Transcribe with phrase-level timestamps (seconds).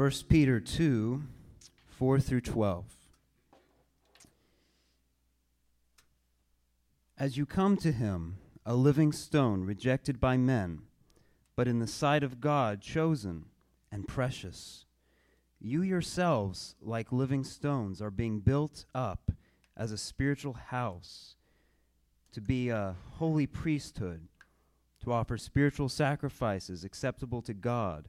[0.00, 1.24] 1 Peter 2
[1.90, 2.86] 4 through 12.
[7.18, 10.78] As you come to him, a living stone rejected by men,
[11.54, 13.44] but in the sight of God chosen
[13.92, 14.86] and precious,
[15.60, 19.30] you yourselves, like living stones, are being built up
[19.76, 21.34] as a spiritual house
[22.32, 24.28] to be a holy priesthood,
[25.04, 28.08] to offer spiritual sacrifices acceptable to God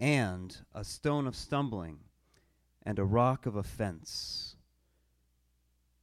[0.00, 1.98] and a stone of stumbling
[2.82, 4.56] and a rock of offense.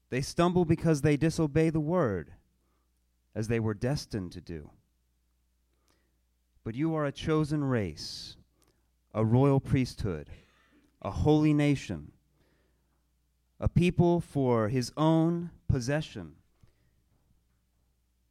[0.09, 2.31] They stumble because they disobey the word,
[3.35, 4.69] as they were destined to do.
[6.63, 8.37] But you are a chosen race,
[9.13, 10.29] a royal priesthood,
[11.01, 12.11] a holy nation,
[13.59, 16.33] a people for his own possession,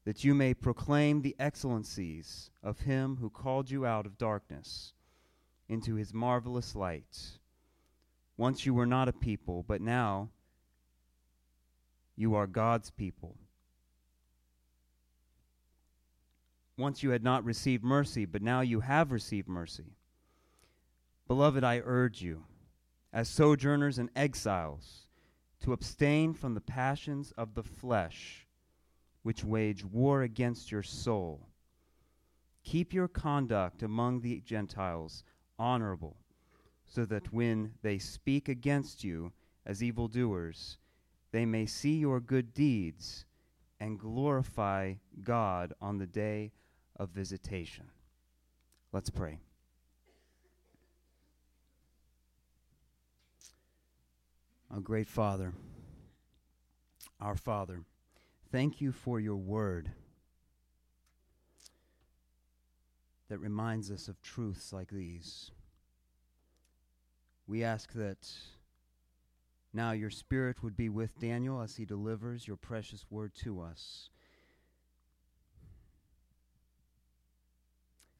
[0.05, 4.93] that you may proclaim the excellencies of him who called you out of darkness
[5.69, 7.39] into his marvelous light.
[8.37, 10.29] Once you were not a people, but now
[12.17, 13.37] you are God's people.
[16.79, 19.97] Once you had not received mercy, but now you have received mercy.
[21.27, 22.45] Beloved, I urge you,
[23.13, 25.07] as sojourners and exiles,
[25.61, 28.47] to abstain from the passions of the flesh,
[29.23, 31.49] which wage war against your soul.
[32.63, 35.25] Keep your conduct among the Gentiles
[35.59, 36.17] honorable,
[36.85, 39.33] so that when they speak against you
[39.65, 40.79] as evildoers,
[41.33, 43.25] they may see your good deeds
[43.81, 46.53] and glorify God on the day
[46.97, 47.91] of visitation.
[48.93, 49.39] Let's pray.
[54.73, 55.53] Our great Father,
[57.21, 57.83] our Father,
[58.51, 59.91] thank you for your word.
[63.29, 65.51] That reminds us of truths like these.
[67.47, 68.29] We ask that
[69.73, 74.11] now your Spirit would be with Daniel as he delivers your precious word to us.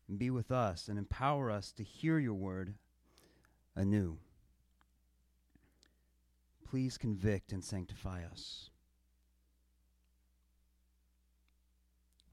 [0.09, 2.75] And be with us and empower us to hear your word
[3.75, 4.19] anew.
[6.69, 8.71] Please convict and sanctify us.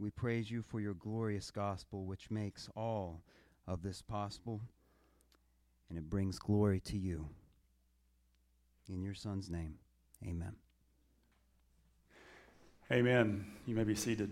[0.03, 3.22] We praise you for your glorious gospel, which makes all
[3.66, 4.59] of this possible,
[5.88, 7.30] and it brings glory to you.
[8.90, 9.75] In your Son's name,
[10.28, 10.58] amen.
[12.91, 13.46] Amen.
[13.66, 14.30] You may be seated.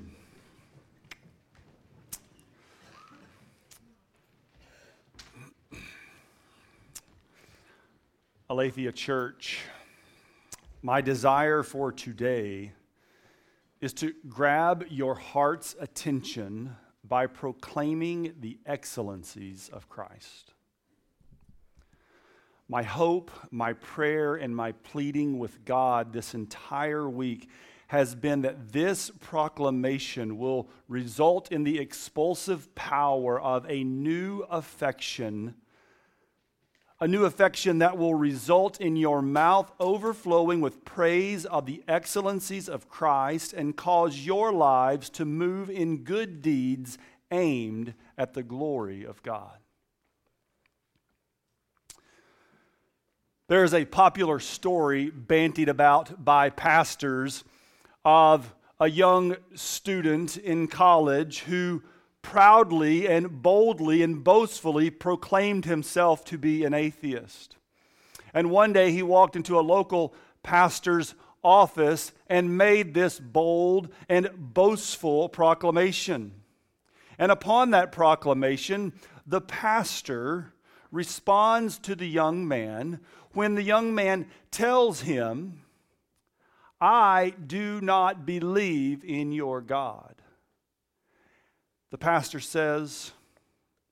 [8.49, 9.59] Aletheia Church,
[10.81, 12.73] my desire for today
[13.81, 20.53] is to grab your heart's attention by proclaiming the excellencies of Christ.
[22.69, 27.49] My hope, my prayer, and my pleading with God this entire week
[27.87, 35.55] has been that this proclamation will result in the expulsive power of a new affection
[37.01, 42.69] a new affection that will result in your mouth overflowing with praise of the excellencies
[42.69, 46.99] of Christ and cause your lives to move in good deeds
[47.31, 49.57] aimed at the glory of God.
[53.47, 57.43] There's a popular story bantied about by pastors
[58.05, 61.81] of a young student in college who
[62.21, 67.57] proudly and boldly and boastfully proclaimed himself to be an atheist.
[68.33, 70.13] And one day he walked into a local
[70.43, 71.13] pastor's
[71.43, 76.33] office and made this bold and boastful proclamation.
[77.17, 78.93] And upon that proclamation,
[79.25, 80.53] the pastor
[80.91, 82.99] responds to the young man
[83.33, 85.61] when the young man tells him,
[86.79, 90.20] I do not believe in your God
[91.91, 93.11] the pastor says,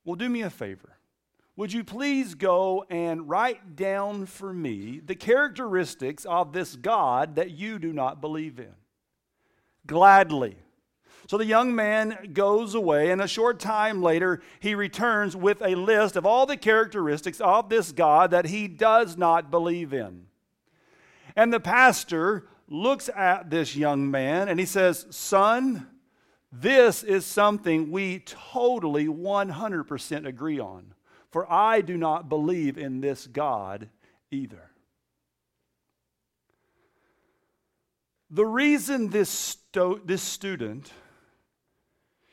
[0.03, 0.97] Well, do me a favor.
[1.55, 7.51] Would you please go and write down for me the characteristics of this God that
[7.51, 8.73] you do not believe in?
[9.85, 10.55] Gladly.
[11.27, 15.75] So the young man goes away, and a short time later, he returns with a
[15.75, 20.27] list of all the characteristics of this God that he does not believe in.
[21.35, 25.87] And the pastor looks at this young man and he says, Son,
[26.51, 30.93] this is something we totally 100% agree on,
[31.31, 33.89] for I do not believe in this God
[34.31, 34.71] either.
[38.31, 40.91] The reason this, sto- this student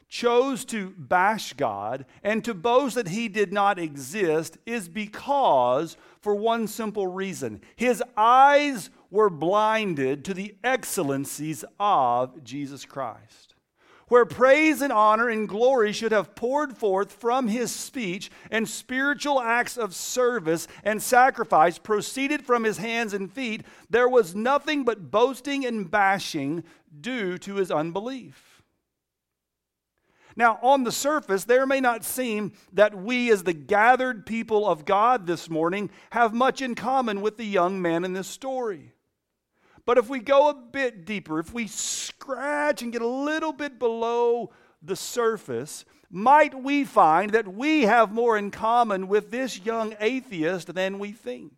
[0.08, 6.34] chose to bash God and to boast that he did not exist is because, for
[6.34, 13.55] one simple reason, his eyes were blinded to the excellencies of Jesus Christ.
[14.08, 19.40] Where praise and honor and glory should have poured forth from his speech, and spiritual
[19.40, 25.10] acts of service and sacrifice proceeded from his hands and feet, there was nothing but
[25.10, 26.62] boasting and bashing
[27.00, 28.62] due to his unbelief.
[30.36, 34.84] Now, on the surface, there may not seem that we, as the gathered people of
[34.84, 38.92] God this morning, have much in common with the young man in this story.
[39.86, 43.78] But if we go a bit deeper, if we scratch and get a little bit
[43.78, 44.50] below
[44.82, 50.74] the surface, might we find that we have more in common with this young atheist
[50.74, 51.52] than we think?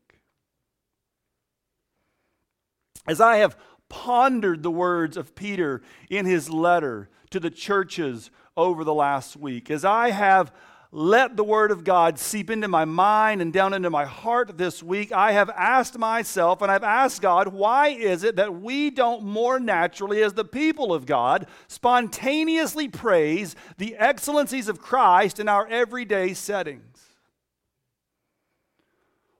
[3.07, 3.57] As I have
[3.89, 5.81] pondered the words of Peter
[6.11, 9.71] in his letter to the churches over the last week.
[9.71, 10.53] As I have
[10.91, 14.83] let the Word of God seep into my mind and down into my heart this
[14.83, 19.23] week, I have asked myself and I've asked God, why is it that we don't
[19.23, 25.67] more naturally, as the people of God, spontaneously praise the excellencies of Christ in our
[25.67, 27.08] everyday settings?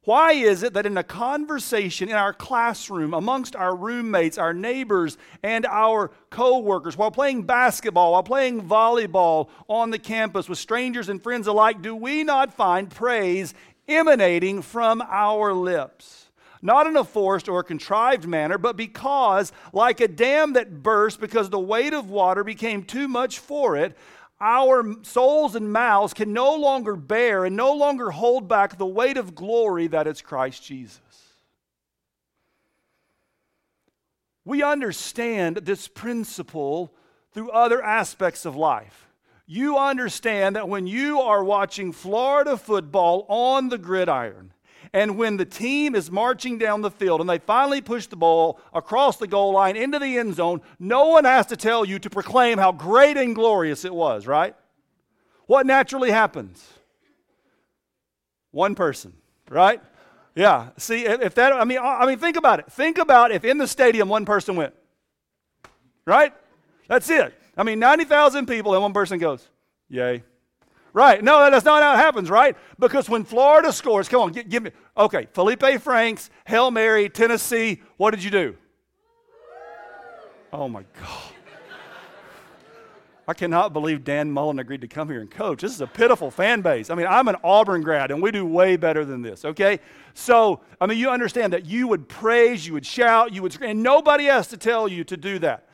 [0.09, 5.19] Why is it that in a conversation in our classroom, amongst our roommates, our neighbors,
[5.43, 11.23] and our coworkers, while playing basketball, while playing volleyball on the campus with strangers and
[11.23, 13.53] friends alike, do we not find praise
[13.87, 16.31] emanating from our lips?
[16.63, 21.21] Not in a forced or a contrived manner, but because, like a dam that burst
[21.21, 23.95] because the weight of water became too much for it,
[24.41, 29.17] our souls and mouths can no longer bear and no longer hold back the weight
[29.17, 31.01] of glory that is Christ Jesus.
[34.45, 36.95] We understand this principle
[37.33, 39.09] through other aspects of life.
[39.47, 44.53] You understand that when you are watching Florida football on the gridiron,
[44.93, 48.61] and when the team is marching down the field and they finally push the ball
[48.73, 52.11] across the goal line into the end zone, no one has to tell you to
[52.11, 54.55] proclaim how great and glorious it was, right?
[55.47, 56.67] What naturally happens?
[58.51, 59.13] One person,
[59.51, 59.81] right?
[60.35, 60.71] Yeah.
[60.79, 62.71] See, if that, I mean, I mean, think about it.
[62.71, 64.75] Think about if in the stadium one person went,
[66.07, 66.33] right?
[66.87, 67.35] That's it.
[67.57, 69.47] I mean, 90,000 people and one person goes,
[69.89, 70.23] yay.
[70.99, 71.23] Right.
[71.23, 72.57] No, that's not how it happens, right?
[72.77, 74.73] Because when Florida scores, come on, give, give me.
[74.97, 78.57] Okay, Felipe Franks, Hail Mary, Tennessee, what did you do?
[80.53, 81.33] Oh my God.
[83.29, 85.61] I cannot believe Dan Mullen agreed to come here and coach.
[85.61, 86.91] This is a pitiful fan base.
[86.91, 89.79] I mean, I'm an Auburn grad, and we do way better than this, okay?
[90.15, 93.71] So, I mean, you understand that you would praise, you would shout, you would scream,
[93.71, 95.68] and nobody has to tell you to do that.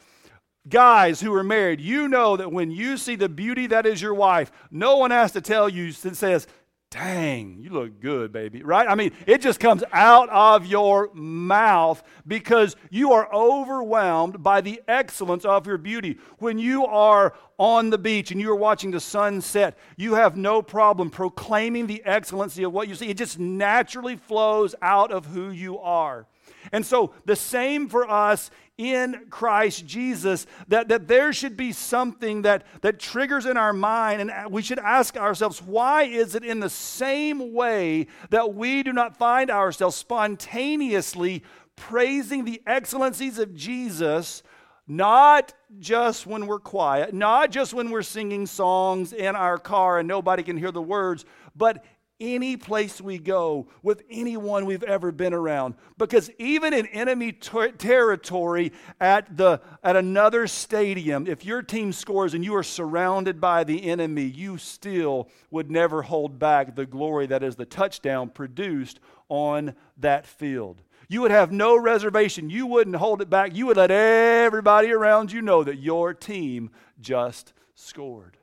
[0.68, 4.14] Guys who are married, you know that when you see the beauty that is your
[4.14, 6.46] wife, no one has to tell you that says,
[6.94, 8.86] Dang, you look good, baby, right?
[8.88, 14.80] I mean, it just comes out of your mouth because you are overwhelmed by the
[14.86, 16.20] excellence of your beauty.
[16.38, 20.62] When you are on the beach and you are watching the sunset, you have no
[20.62, 23.08] problem proclaiming the excellency of what you see.
[23.08, 26.28] It just naturally flows out of who you are.
[26.70, 32.42] And so, the same for us in Christ Jesus, that, that there should be something
[32.42, 36.60] that, that triggers in our mind, and we should ask ourselves, why is it in
[36.60, 41.44] the same way that we do not find ourselves spontaneously
[41.76, 44.42] praising the excellencies of Jesus?
[44.86, 50.08] Not just when we're quiet, not just when we're singing songs in our car and
[50.08, 51.24] nobody can hear the words,
[51.56, 51.84] but
[52.24, 55.74] any place we go with anyone we've ever been around.
[55.98, 62.34] Because even in enemy ter- territory at the at another stadium if your team scores
[62.34, 67.26] and you are surrounded by the enemy you still would never hold back the glory
[67.26, 70.80] that is the touchdown produced on that field.
[71.08, 72.48] You would have no reservation.
[72.48, 73.54] You wouldn't hold it back.
[73.54, 78.38] You would let everybody around you know that your team just scored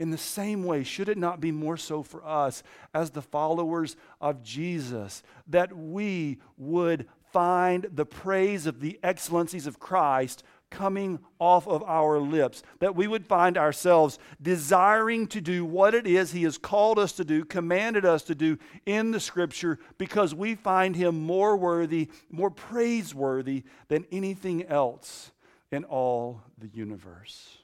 [0.00, 2.62] in the same way, should it not be more so for us
[2.94, 9.78] as the followers of Jesus that we would find the praise of the excellencies of
[9.78, 15.94] Christ coming off of our lips, that we would find ourselves desiring to do what
[15.94, 19.78] it is He has called us to do, commanded us to do in the Scripture,
[19.98, 25.32] because we find Him more worthy, more praiseworthy than anything else
[25.70, 27.59] in all the universe.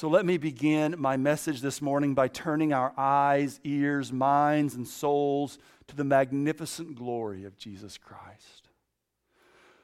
[0.00, 4.88] So let me begin my message this morning by turning our eyes, ears, minds, and
[4.88, 8.70] souls to the magnificent glory of Jesus Christ.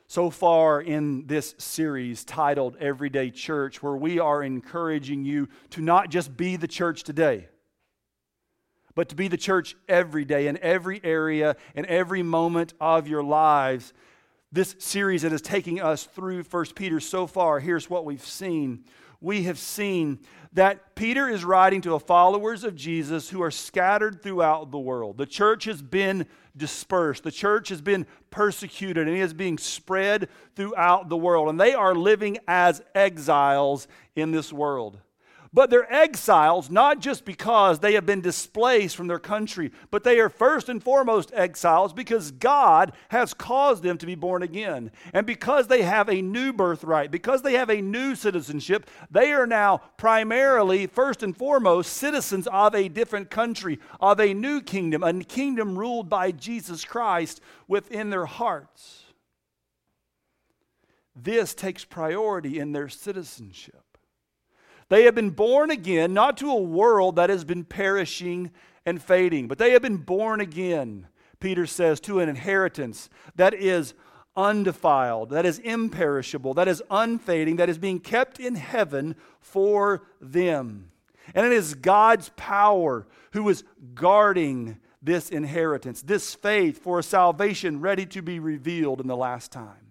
[0.07, 6.09] So far in this series titled Everyday Church, where we are encouraging you to not
[6.09, 7.49] just be the church today,
[8.95, 13.23] but to be the church every day in every area in every moment of your
[13.23, 13.93] lives.
[14.51, 18.87] This series that is taking us through 1 Peter so far, here's what we've seen
[19.21, 20.19] we have seen
[20.53, 25.19] that Peter is writing to the followers of Jesus who are scattered throughout the world.
[25.19, 30.29] The church has been dispersed, the church has been persecuted, and it is being spread
[30.55, 31.49] throughout the world.
[31.49, 34.99] And they are living as exiles in this world.
[35.57, 40.19] But they're exiles not just because they have been displaced from their country, but they
[40.19, 44.91] are first and foremost exiles because God has caused them to be born again.
[45.15, 49.47] And because they have a new birthright, because they have a new citizenship, they are
[49.47, 55.25] now primarily, first and foremost, citizens of a different country, of a new kingdom, a
[55.25, 59.05] kingdom ruled by Jesus Christ within their hearts.
[61.15, 63.86] This takes priority in their citizenship.
[64.89, 68.53] They have been born again, not to a world that has been perishing
[68.85, 71.09] and fading, but they have been born again,
[71.41, 73.95] Peter says, to an inheritance that is
[74.37, 80.91] undefiled, that is imperishable, that is unfading, that is being kept in heaven for them.
[81.35, 83.65] And it is God's power who is
[83.95, 89.51] guarding this inheritance, this faith for a salvation ready to be revealed in the last
[89.51, 89.86] time.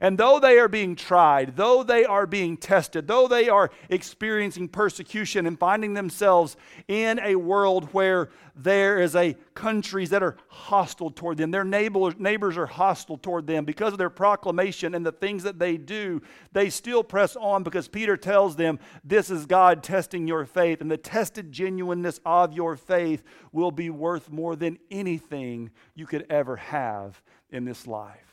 [0.00, 4.68] And though they are being tried, though they are being tested, though they are experiencing
[4.68, 6.56] persecution and finding themselves
[6.88, 12.14] in a world where there is a countries that are hostile toward them, their neighbors,
[12.18, 16.22] neighbors are hostile toward them because of their proclamation and the things that they do,
[16.52, 20.90] they still press on because Peter tells them this is God testing your faith, and
[20.90, 23.22] the tested genuineness of your faith
[23.52, 28.25] will be worth more than anything you could ever have in this life.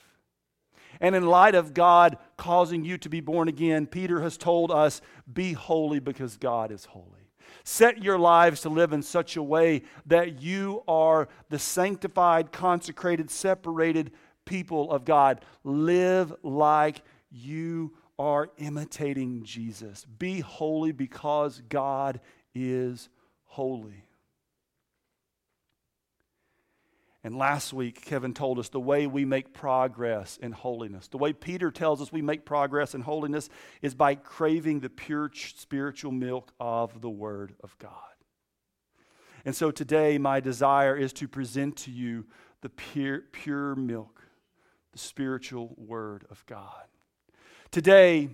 [1.00, 5.02] And in light of God causing you to be born again, Peter has told us
[5.32, 7.32] be holy because God is holy.
[7.64, 13.30] Set your lives to live in such a way that you are the sanctified, consecrated,
[13.30, 14.12] separated
[14.46, 15.46] people of God.
[15.64, 20.06] Live like you are imitating Jesus.
[20.06, 22.20] Be holy because God
[22.54, 23.10] is
[23.46, 24.06] holy.
[27.26, 31.32] And last week, Kevin told us the way we make progress in holiness, the way
[31.32, 33.50] Peter tells us we make progress in holiness
[33.82, 37.92] is by craving the pure spiritual milk of the Word of God.
[39.46, 42.26] And so today, my desire is to present to you
[42.62, 44.22] the pure, pure milk,
[44.92, 46.84] the spiritual Word of God.
[47.72, 48.30] Today,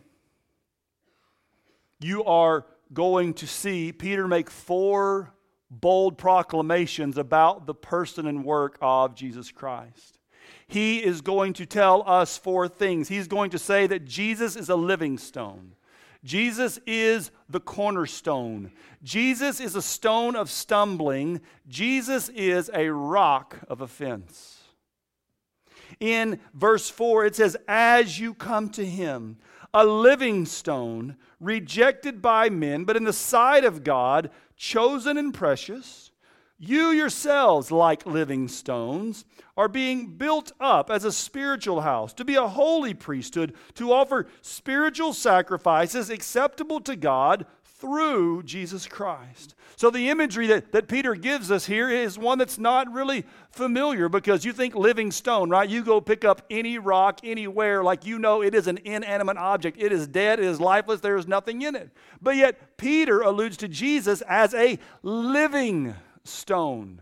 [2.00, 5.34] you are going to see Peter make four
[5.70, 10.18] bold proclamations about the person and work of Jesus Christ.
[10.68, 13.08] He is going to tell us four things.
[13.08, 15.74] He's going to say that Jesus is a living stone.
[16.24, 18.72] Jesus is the cornerstone.
[19.02, 21.42] Jesus is a stone of stumbling.
[21.68, 24.58] Jesus is a rock of offense.
[26.00, 29.38] In verse 4, it says, As you come to him,
[29.74, 36.12] a living stone, rejected by men, but in the sight of God, chosen and precious,
[36.60, 39.24] you yourselves, like living stones,
[39.56, 44.28] are being built up as a spiritual house, to be a holy priesthood, to offer
[44.42, 47.46] spiritual sacrifices acceptable to God
[47.80, 49.56] through Jesus Christ.
[49.78, 54.10] So, the imagery that, that Peter gives us here is one that's not really familiar
[54.10, 55.68] because you think living stone, right?
[55.68, 59.78] You go pick up any rock anywhere, like you know it is an inanimate object.
[59.82, 61.90] It is dead, it is lifeless, there is nothing in it.
[62.22, 65.96] But yet, Peter alludes to Jesus as a living
[66.26, 67.02] stone.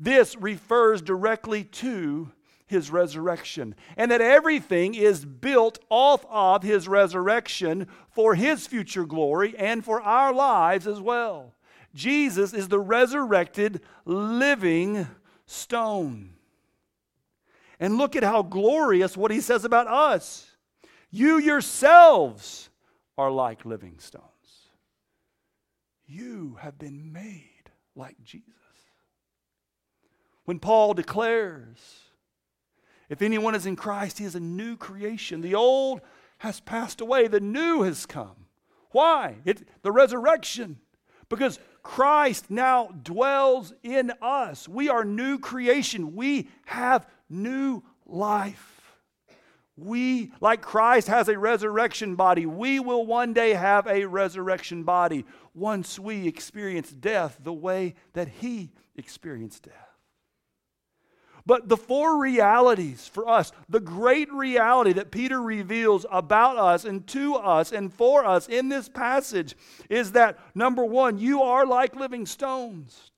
[0.00, 2.32] This refers directly to
[2.66, 9.54] his resurrection, and that everything is built off of his resurrection for his future glory
[9.56, 11.54] and for our lives as well.
[11.94, 15.06] Jesus is the resurrected, living
[15.46, 16.34] stone.
[17.78, 20.50] And look at how glorious what he says about us.
[21.10, 22.68] You yourselves
[23.16, 24.24] are like living stones.
[26.06, 28.52] You have been made like Jesus.
[30.44, 32.05] When Paul declares,
[33.08, 35.40] if anyone is in Christ, he is a new creation.
[35.40, 36.00] The old
[36.38, 38.46] has passed away, the new has come.
[38.90, 39.36] Why?
[39.44, 40.78] It, the resurrection.
[41.28, 44.68] Because Christ now dwells in us.
[44.68, 46.14] We are new creation.
[46.14, 48.76] We have new life.
[49.76, 55.26] We, like Christ has a resurrection body, we will one day have a resurrection body
[55.54, 59.85] once we experience death the way that He experienced death.
[61.46, 67.06] But the four realities for us, the great reality that Peter reveals about us and
[67.08, 69.56] to us and for us in this passage
[69.88, 73.12] is that number one, you are like living stones.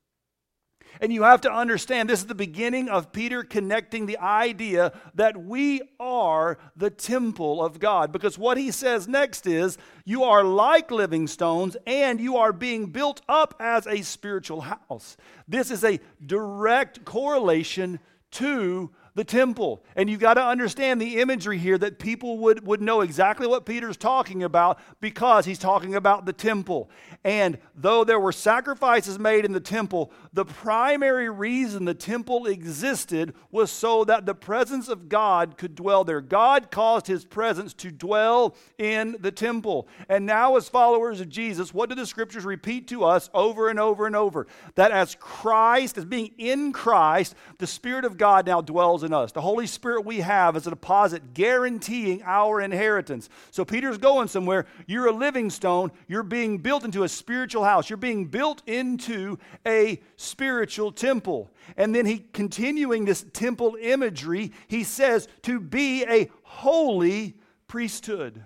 [1.00, 5.36] And you have to understand this is the beginning of Peter connecting the idea that
[5.36, 8.10] we are the temple of God.
[8.10, 12.86] Because what he says next is, you are like living stones and you are being
[12.86, 15.16] built up as a spiritual house.
[15.46, 18.00] This is a direct correlation
[18.32, 19.82] to the temple.
[19.96, 23.66] And you've got to understand the imagery here that people would, would know exactly what
[23.66, 26.88] Peter's talking about because he's talking about the temple.
[27.24, 33.34] And though there were sacrifices made in the temple, the primary reason the temple existed
[33.50, 36.20] was so that the presence of God could dwell there.
[36.20, 39.88] God caused his presence to dwell in the temple.
[40.08, 43.80] And now, as followers of Jesus, what do the scriptures repeat to us over and
[43.80, 44.46] over and over?
[44.76, 49.32] That as Christ, as being in Christ, the Spirit of God now dwells in us.
[49.32, 53.28] The Holy Spirit we have is a deposit guaranteeing our inheritance.
[53.50, 54.66] So Peter's going somewhere.
[54.86, 55.92] You're a living stone.
[56.06, 57.90] You're being built into a spiritual house.
[57.90, 61.50] You're being built into a spiritual temple.
[61.76, 67.36] And then he, continuing this temple imagery, he says to be a holy
[67.66, 68.42] priesthood,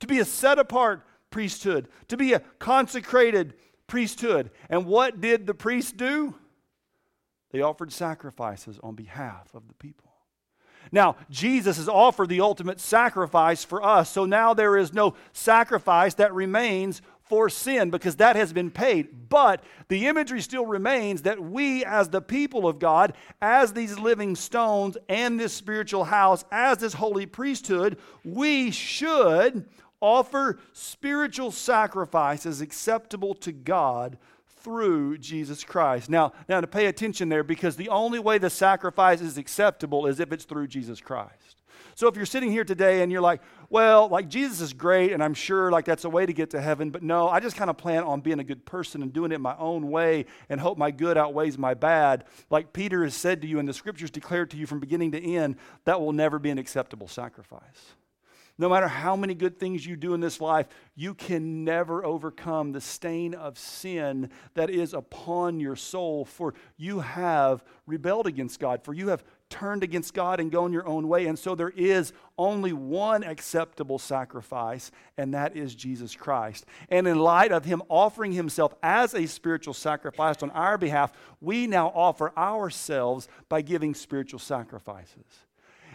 [0.00, 3.54] to be a set apart priesthood, to be a consecrated
[3.86, 4.50] priesthood.
[4.70, 6.34] And what did the priests do?
[7.54, 10.10] They offered sacrifices on behalf of the people.
[10.90, 14.10] Now, Jesus has offered the ultimate sacrifice for us.
[14.10, 19.28] So now there is no sacrifice that remains for sin because that has been paid.
[19.28, 24.34] But the imagery still remains that we, as the people of God, as these living
[24.34, 29.68] stones and this spiritual house, as this holy priesthood, we should
[30.00, 34.18] offer spiritual sacrifices acceptable to God
[34.64, 36.08] through Jesus Christ.
[36.08, 40.18] Now, now to pay attention there because the only way the sacrifice is acceptable is
[40.18, 41.56] if it's through Jesus Christ.
[41.96, 45.22] So if you're sitting here today and you're like, well, like Jesus is great and
[45.22, 47.70] I'm sure like that's a way to get to heaven, but no, I just kind
[47.70, 50.76] of plan on being a good person and doing it my own way and hope
[50.76, 52.24] my good outweighs my bad.
[52.50, 55.22] Like Peter has said to you and the scriptures declared to you from beginning to
[55.22, 57.94] end, that will never be an acceptable sacrifice.
[58.56, 62.70] No matter how many good things you do in this life, you can never overcome
[62.70, 68.84] the stain of sin that is upon your soul, for you have rebelled against God,
[68.84, 71.26] for you have turned against God and gone your own way.
[71.26, 76.64] And so there is only one acceptable sacrifice, and that is Jesus Christ.
[76.88, 81.66] And in light of Him offering Himself as a spiritual sacrifice on our behalf, we
[81.66, 85.24] now offer ourselves by giving spiritual sacrifices.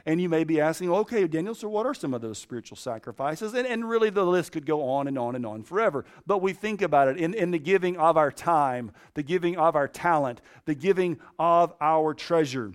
[0.10, 3.54] And you may be asking, okay, Daniel, so what are some of those spiritual sacrifices?
[3.54, 6.04] And, and really, the list could go on and on and on forever.
[6.26, 9.76] But we think about it in, in the giving of our time, the giving of
[9.76, 12.74] our talent, the giving of our treasure.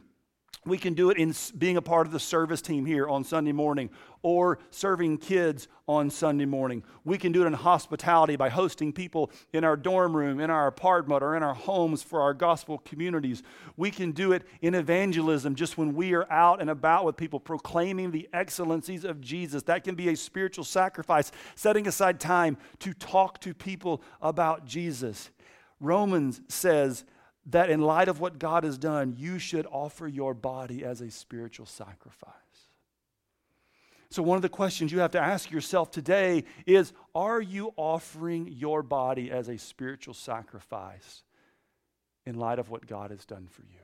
[0.65, 3.51] We can do it in being a part of the service team here on Sunday
[3.51, 3.91] morning
[4.25, 6.83] or serving kids on Sunday morning.
[7.05, 10.67] We can do it in hospitality by hosting people in our dorm room, in our
[10.67, 13.43] apartment, or in our homes for our gospel communities.
[13.77, 17.39] We can do it in evangelism just when we are out and about with people
[17.39, 19.63] proclaiming the excellencies of Jesus.
[19.65, 25.31] That can be a spiritual sacrifice, setting aside time to talk to people about Jesus.
[25.81, 27.05] Romans says,
[27.47, 31.11] that in light of what God has done, you should offer your body as a
[31.11, 32.44] spiritual sacrifice.
[34.15, 38.47] So, one of the questions you have to ask yourself today is Are you offering
[38.47, 41.25] your body as a spiritual sacrifice
[42.25, 43.81] in light of what God has done for you?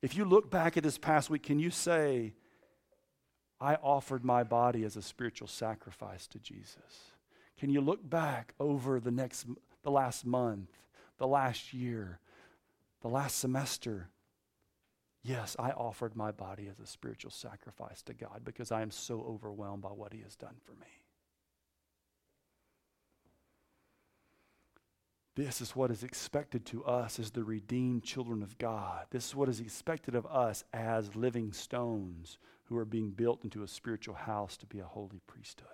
[0.00, 2.34] If you look back at this past week, can you say,
[3.60, 7.10] I offered my body as a spiritual sacrifice to Jesus?
[7.58, 9.44] Can you look back over the next
[9.82, 10.70] the last month,
[11.18, 12.20] the last year,
[13.02, 14.08] the last semester,
[15.22, 19.20] yes, I offered my body as a spiritual sacrifice to God because I am so
[19.20, 21.00] overwhelmed by what He has done for me.
[25.36, 29.06] This is what is expected to us as the redeemed children of God.
[29.10, 33.62] This is what is expected of us as living stones who are being built into
[33.62, 35.68] a spiritual house to be a holy priesthood.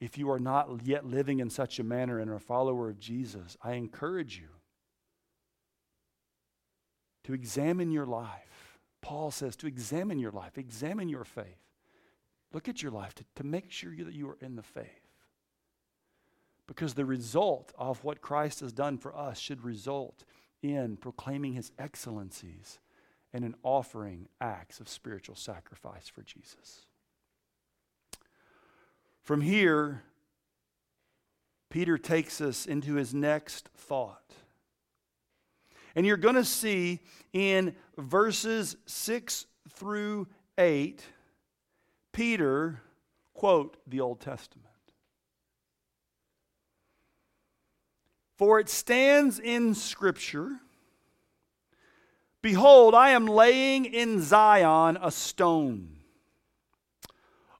[0.00, 3.00] If you are not yet living in such a manner and are a follower of
[3.00, 4.48] Jesus, I encourage you
[7.24, 8.54] to examine your life
[9.04, 11.60] Paul says to examine your life, examine your faith.
[12.54, 14.86] Look at your life to, to make sure that you are in the faith.
[16.66, 20.24] Because the result of what Christ has done for us should result
[20.62, 22.78] in proclaiming his excellencies
[23.34, 26.86] and in offering acts of spiritual sacrifice for Jesus.
[29.20, 30.02] From here,
[31.68, 34.32] Peter takes us into his next thought.
[35.94, 37.00] And you're going to see
[37.32, 40.26] in verses 6 through
[40.58, 41.02] 8,
[42.12, 42.80] Peter
[43.32, 44.66] quote the Old Testament.
[48.36, 50.60] For it stands in Scripture
[52.42, 55.96] Behold, I am laying in Zion a stone,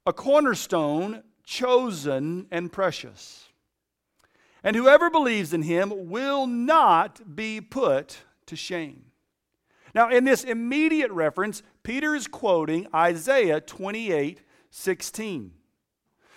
[0.05, 3.49] a cornerstone chosen and precious.
[4.64, 9.05] And whoever believes in him will not be put to shame.
[9.94, 15.53] Now, in this immediate reference, Peter is quoting Isaiah 28 16.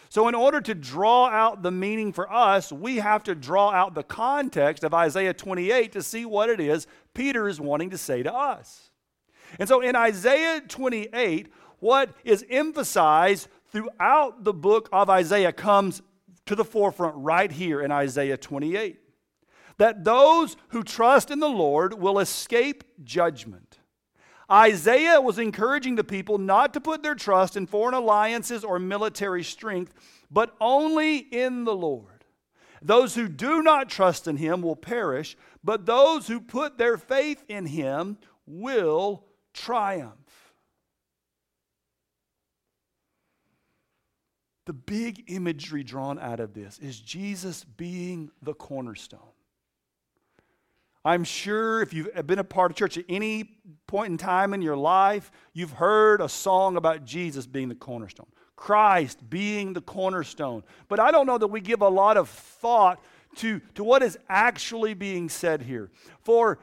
[0.10, 3.96] So, in order to draw out the meaning for us, we have to draw out
[3.96, 8.24] the context of Isaiah 28 to see what it is Peter is wanting to say
[8.24, 8.92] to us.
[9.58, 11.48] And so, in Isaiah 28,
[11.80, 16.02] what is emphasized throughout the book of Isaiah comes
[16.48, 19.00] to the forefront right here in Isaiah 28
[19.78, 23.80] that those who trust in the Lord will escape judgment.
[24.52, 29.44] Isaiah was encouraging the people not to put their trust in foreign alliances or military
[29.44, 29.94] strength,
[30.32, 32.26] but only in the Lord.
[32.82, 37.44] Those who do not trust in him will perish, but those who put their faith
[37.50, 40.14] in him will triumph.
[44.68, 49.22] The big imagery drawn out of this is Jesus being the cornerstone.
[51.06, 54.62] I'm sure if you've been a part of church at any point in time in
[54.62, 58.28] your life, you've heard a song about Jesus being the cornerstone,
[58.58, 60.66] Christ being the cornerstone.
[60.90, 63.02] But I don't know that we give a lot of thought
[63.38, 65.92] to, to what is actually being said here.
[66.20, 66.60] For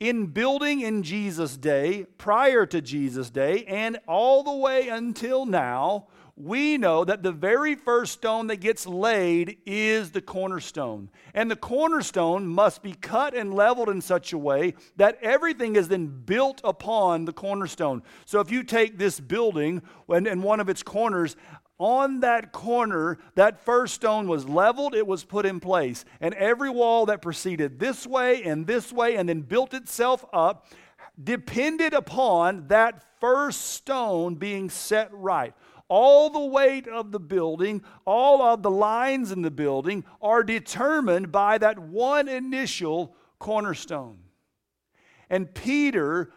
[0.00, 6.08] in building in Jesus' day, prior to Jesus' day, and all the way until now,
[6.38, 11.10] we know that the very first stone that gets laid is the cornerstone.
[11.34, 15.88] And the cornerstone must be cut and leveled in such a way that everything is
[15.88, 18.02] then built upon the cornerstone.
[18.24, 21.34] So if you take this building and, and one of its corners,
[21.80, 26.04] on that corner, that first stone was leveled, it was put in place.
[26.20, 30.66] And every wall that proceeded this way and this way and then built itself up
[31.22, 35.52] depended upon that first stone being set right
[35.88, 41.32] all the weight of the building, all of the lines in the building are determined
[41.32, 44.18] by that one initial cornerstone.
[45.30, 46.30] And Peter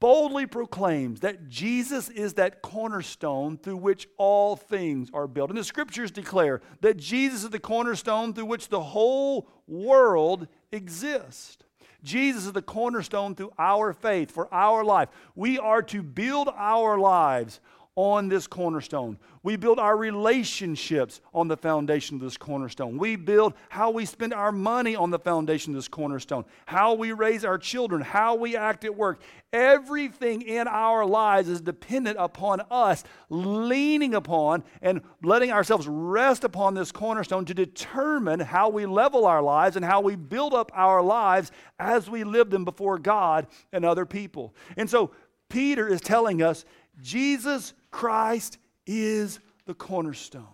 [0.00, 5.50] boldly proclaims that Jesus is that cornerstone through which all things are built.
[5.50, 11.58] And the scriptures declare that Jesus is the cornerstone through which the whole world exists.
[12.04, 15.08] Jesus is the cornerstone through our faith for our life.
[15.34, 17.60] We are to build our lives
[17.98, 19.18] on this cornerstone.
[19.42, 22.96] We build our relationships on the foundation of this cornerstone.
[22.96, 27.10] We build how we spend our money on the foundation of this cornerstone, how we
[27.10, 29.20] raise our children, how we act at work.
[29.52, 36.74] Everything in our lives is dependent upon us leaning upon and letting ourselves rest upon
[36.74, 41.02] this cornerstone to determine how we level our lives and how we build up our
[41.02, 44.54] lives as we live them before God and other people.
[44.76, 45.10] And so,
[45.48, 46.64] Peter is telling us
[47.00, 50.44] Jesus Christ is the cornerstone.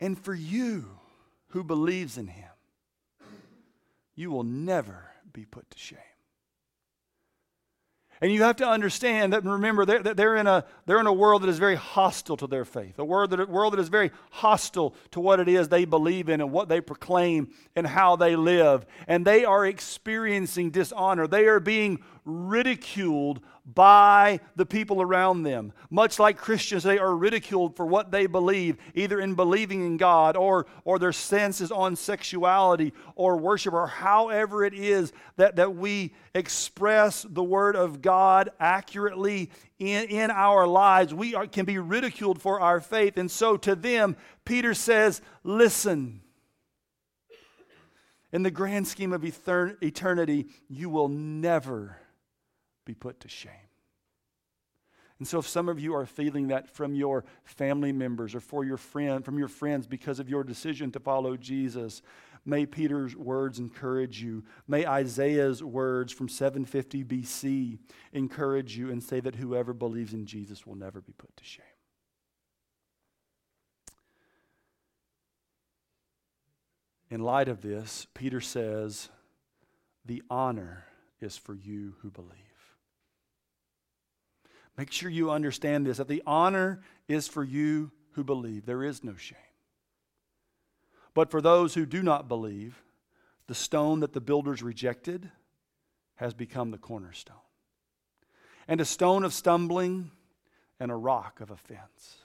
[0.00, 0.86] And for you
[1.48, 2.50] who believes in him,
[4.14, 5.98] you will never be put to shame.
[8.22, 11.42] And you have to understand that, remember, they're, they're, in a, they're in a world
[11.42, 14.94] that is very hostile to their faith, a world that, world that is very hostile
[15.10, 18.86] to what it is they believe in and what they proclaim and how they live.
[19.08, 21.26] And they are experiencing dishonor.
[21.26, 25.72] They are being ridiculed by the people around them.
[25.88, 30.36] Much like Christians, they are ridiculed for what they believe, either in believing in God
[30.36, 36.12] or, or their senses on sexuality or worship, or however it is that, that we
[36.34, 41.14] express the Word of God accurately in, in our lives.
[41.14, 43.16] We are, can be ridiculed for our faith.
[43.16, 46.20] And so to them, Peter says, Listen.
[48.32, 51.98] In the grand scheme of eternity, you will never
[52.84, 53.52] be put to shame.
[55.18, 58.64] And so if some of you are feeling that from your family members or for
[58.64, 62.02] your friend, from your friends because of your decision to follow Jesus,
[62.44, 64.42] may Peter's words encourage you.
[64.66, 67.78] May Isaiah's words from 750 BC
[68.12, 71.64] encourage you and say that whoever believes in Jesus will never be put to shame.
[77.10, 79.08] In light of this, Peter says,
[80.04, 80.84] the honor
[81.20, 82.51] is for you who believe.
[84.76, 88.66] Make sure you understand this that the honor is for you who believe.
[88.66, 89.38] There is no shame.
[91.14, 92.82] But for those who do not believe,
[93.46, 95.30] the stone that the builders rejected
[96.16, 97.36] has become the cornerstone,
[98.68, 100.10] and a stone of stumbling
[100.78, 102.18] and a rock of offense.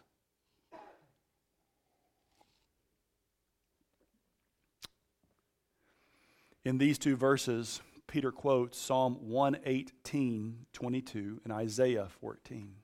[6.63, 12.75] In these two verses, Peter quotes Psalm 118, 22, and Isaiah 14.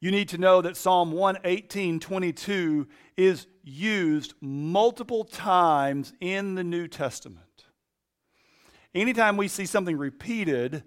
[0.00, 6.88] You need to know that Psalm 118, 22 is used multiple times in the New
[6.88, 7.66] Testament.
[8.94, 10.82] Anytime we see something repeated,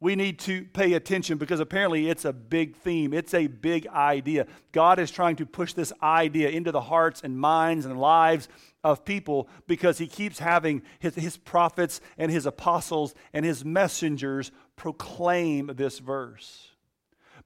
[0.00, 3.12] we need to pay attention because apparently it's a big theme.
[3.12, 4.46] It's a big idea.
[4.72, 8.48] God is trying to push this idea into the hearts and minds and lives
[8.82, 14.50] of people because he keeps having his, his prophets and his apostles and his messengers
[14.74, 16.68] proclaim this verse.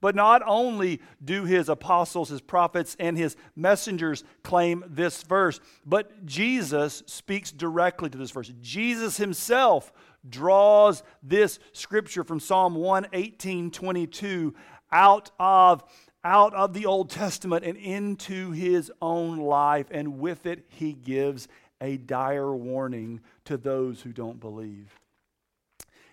[0.01, 6.27] But not only do his apostles, his prophets, and his messengers claim this verse, but
[6.27, 8.53] Jesus speaks directly to this verse.
[8.61, 9.93] Jesus himself
[10.29, 14.55] draws this scripture from Psalm 118 22
[14.93, 15.85] out of
[16.25, 21.49] out of the Old Testament and into his own life, and with it, he gives
[21.81, 24.99] a dire warning to those who don't believe.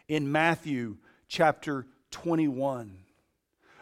[0.10, 0.98] In Matthew
[1.30, 2.98] chapter 21,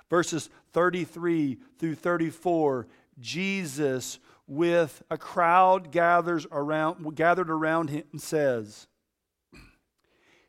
[0.09, 2.87] verses 33 through 34,
[3.19, 8.87] Jesus, with a crowd gathers around, gathered around him, says,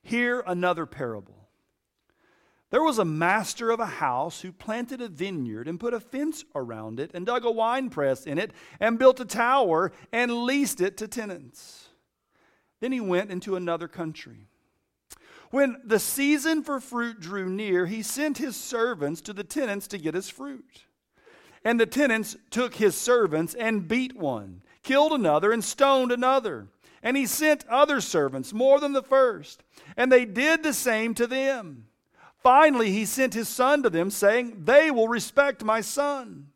[0.02, 1.48] Hear another parable.
[2.70, 6.44] There was a master of a house who planted a vineyard and put a fence
[6.54, 10.80] around it and dug a wine press in it and built a tower and leased
[10.80, 11.88] it to tenants.
[12.80, 14.46] Then he went into another country.
[15.50, 19.98] When the season for fruit drew near, he sent his servants to the tenants to
[19.98, 20.84] get his fruit.
[21.64, 26.68] And the tenants took his servants and beat one, killed another, and stoned another.
[27.02, 29.62] And he sent other servants, more than the first,
[29.96, 31.86] and they did the same to them.
[32.42, 36.48] Finally, he sent his son to them, saying, They will respect my son.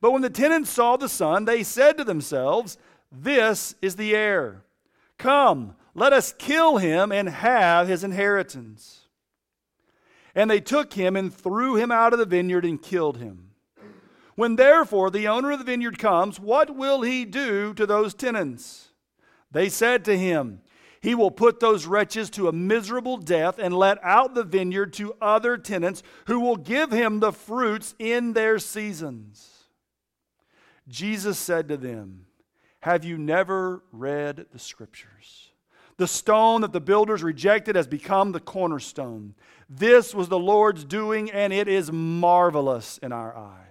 [0.00, 2.78] But when the tenants saw the son, they said to themselves,
[3.10, 4.64] This is the heir.
[5.18, 9.06] Come, let us kill him and have his inheritance.
[10.34, 13.50] And they took him and threw him out of the vineyard and killed him.
[14.34, 18.85] When therefore the owner of the vineyard comes, what will he do to those tenants?
[19.50, 20.60] They said to him,
[21.00, 25.14] he will put those wretches to a miserable death and let out the vineyard to
[25.20, 29.68] other tenants who will give him the fruits in their seasons.
[30.88, 32.26] Jesus said to them,
[32.80, 35.50] Have you never read the scriptures?
[35.96, 39.34] The stone that the builders rejected has become the cornerstone.
[39.70, 43.65] This was the Lord's doing, and it is marvelous in our eyes.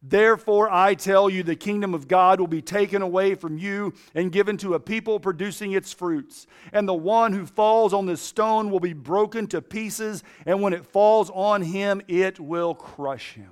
[0.00, 4.30] Therefore, I tell you, the kingdom of God will be taken away from you and
[4.30, 6.46] given to a people producing its fruits.
[6.72, 10.72] And the one who falls on this stone will be broken to pieces, and when
[10.72, 13.50] it falls on him, it will crush him.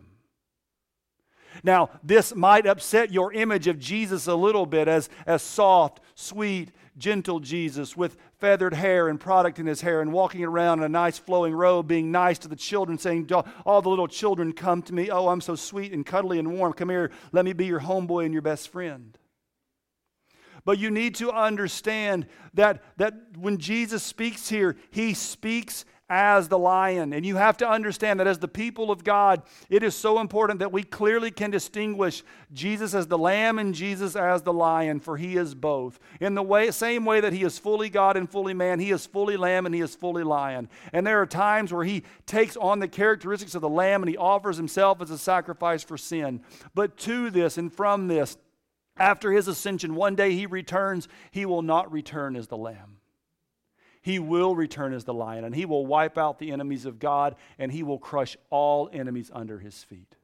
[1.65, 6.71] Now, this might upset your image of Jesus a little bit as, as soft, sweet,
[6.99, 10.89] gentle Jesus with feathered hair and product in his hair and walking around in a
[10.89, 13.31] nice flowing robe, being nice to the children, saying,
[13.65, 15.11] All the little children come to me.
[15.11, 16.73] Oh, I'm so sweet and cuddly and warm.
[16.73, 19.19] Come here, let me be your homeboy and your best friend.
[20.65, 26.59] But you need to understand that, that when Jesus speaks here, he speaks as the
[26.59, 27.13] lion.
[27.13, 30.61] And you have to understand that as the people of God, it is so important
[30.61, 35.17] that we clearly can distinguish Jesus as the lamb and Jesus as the lion, for
[35.17, 35.99] he is both.
[36.21, 39.05] In the way, same way that he is fully God and fully man, he is
[39.05, 40.69] fully lamb and he is fully lion.
[40.93, 44.17] And there are times where he takes on the characteristics of the lamb and he
[44.17, 46.41] offers himself as a sacrifice for sin.
[46.75, 48.37] But to this and from this,
[48.97, 52.99] after his ascension, one day he returns, he will not return as the lamb.
[54.07, 57.35] He will return as the lion, and he will wipe out the enemies of God,
[57.59, 60.15] and he will crush all enemies under his feet.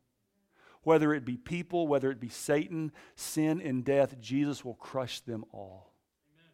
[0.85, 5.45] Whether it be people, whether it be Satan, sin, and death, Jesus will crush them
[5.51, 5.91] all.
[6.33, 6.53] Amen.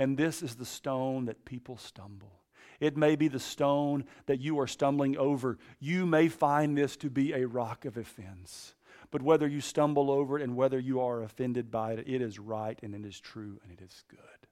[0.00, 2.40] And this is the stone that people stumble.
[2.80, 5.58] It may be the stone that you are stumbling over.
[5.78, 8.74] You may find this to be a rock of offense.
[9.12, 12.40] But whether you stumble over it and whether you are offended by it, it is
[12.40, 14.43] right and it is true and it is good.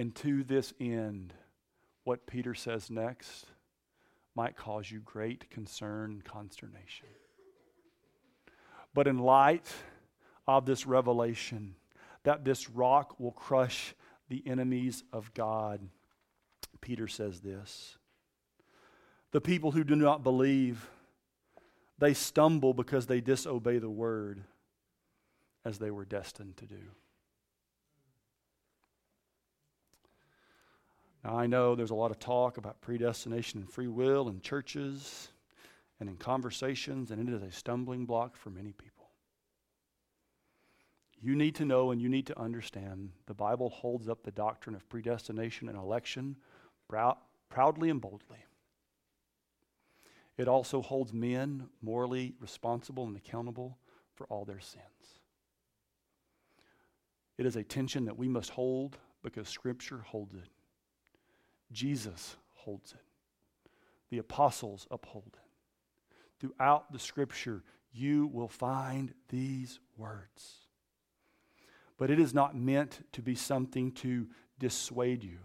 [0.00, 1.34] And to this end,
[2.04, 3.44] what Peter says next
[4.34, 7.08] might cause you great concern and consternation.
[8.94, 9.70] But in light
[10.48, 11.74] of this revelation,
[12.22, 13.94] that this rock will crush
[14.30, 15.86] the enemies of God,
[16.80, 17.98] Peter says this
[19.32, 20.88] The people who do not believe,
[21.98, 24.44] they stumble because they disobey the word
[25.62, 26.88] as they were destined to do.
[31.24, 35.28] Now, I know there's a lot of talk about predestination and free will in churches
[35.98, 39.10] and in conversations, and it is a stumbling block for many people.
[41.20, 44.74] You need to know and you need to understand the Bible holds up the doctrine
[44.74, 46.36] of predestination and election
[46.88, 48.38] proudly and boldly.
[50.38, 53.76] It also holds men morally responsible and accountable
[54.14, 54.84] for all their sins.
[57.36, 60.48] It is a tension that we must hold because Scripture holds it.
[61.72, 63.00] Jesus holds it.
[64.10, 65.38] The apostles uphold it.
[66.40, 70.54] Throughout the Scripture, you will find these words.
[71.98, 74.26] But it is not meant to be something to
[74.58, 75.38] dissuade you.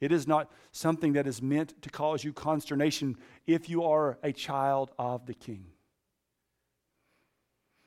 [0.00, 4.32] It is not something that is meant to cause you consternation if you are a
[4.32, 5.66] child of the King.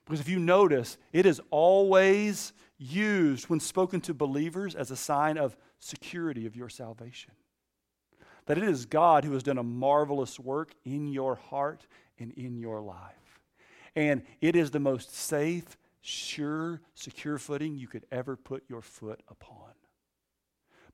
[0.05, 5.37] Because if you notice, it is always used when spoken to believers as a sign
[5.37, 7.33] of security of your salvation
[8.47, 11.86] that it is God who has done a marvelous work in your heart
[12.17, 13.39] and in your life.
[13.95, 19.21] And it is the most safe, sure, secure footing you could ever put your foot
[19.27, 19.71] upon.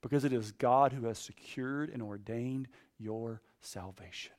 [0.01, 4.33] Because it is God who has secured and ordained your salvation.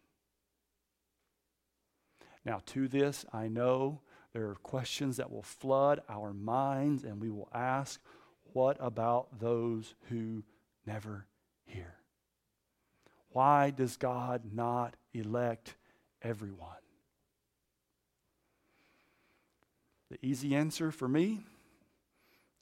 [2.44, 4.00] Now, to this, I know
[4.32, 8.00] there are questions that will flood our minds, and we will ask,
[8.52, 10.42] what about those who
[10.86, 11.26] never
[11.64, 11.94] hear?
[13.34, 15.74] Why does God not elect
[16.22, 16.68] everyone?
[20.08, 21.40] The easy answer for me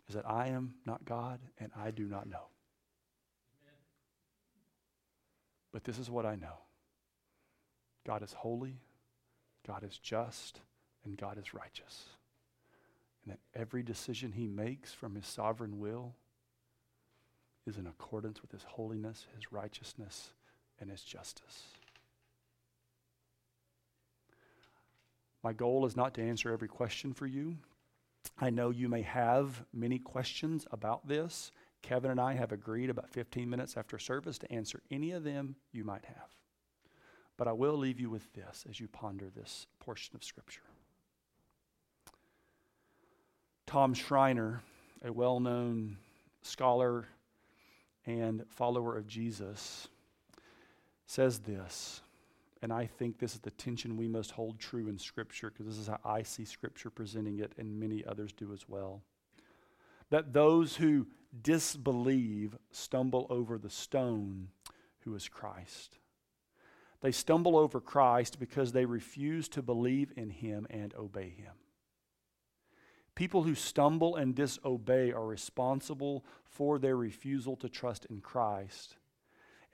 [0.08, 2.46] is that I am not God and I do not know.
[5.72, 6.56] But this is what I know
[8.06, 8.80] God is holy,
[9.66, 10.60] God is just,
[11.04, 12.06] and God is righteous.
[13.26, 16.14] And that every decision he makes from his sovereign will
[17.66, 20.32] is in accordance with his holiness, his righteousness,
[20.80, 21.64] and his justice.
[25.42, 27.56] My goal is not to answer every question for you.
[28.38, 31.50] I know you may have many questions about this.
[31.82, 35.56] Kevin and I have agreed about 15 minutes after service to answer any of them
[35.72, 36.28] you might have.
[37.36, 40.62] But I will leave you with this as you ponder this portion of Scripture.
[43.66, 44.62] Tom Schreiner,
[45.04, 45.96] a well known
[46.42, 47.08] scholar
[48.06, 49.88] and follower of Jesus,
[51.12, 52.00] says this,
[52.62, 55.76] and I think this is the tension we must hold true in Scripture because this
[55.76, 59.02] is how I see Scripture presenting it, and many others do as well.
[60.08, 61.06] That those who
[61.42, 64.48] disbelieve stumble over the stone
[65.00, 65.98] who is Christ.
[67.02, 71.52] They stumble over Christ because they refuse to believe in him and obey him.
[73.14, 78.96] People who stumble and disobey are responsible for their refusal to trust in Christ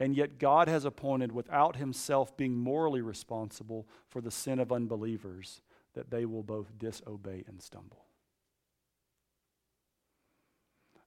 [0.01, 5.61] and yet God has appointed, without himself being morally responsible for the sin of unbelievers,
[5.95, 8.05] that they will both disobey and stumble.